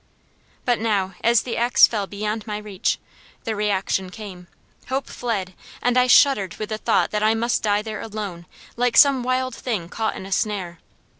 [0.65, 2.97] But now, as the axe fell beyond my reach,
[3.43, 4.47] the reaction came,
[4.87, 8.97] hope fled, and I shuddered with the thought that I must die there alone like
[8.97, 10.79] some wild thing caught in a snare.